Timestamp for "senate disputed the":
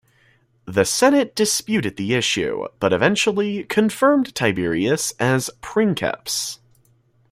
0.83-2.15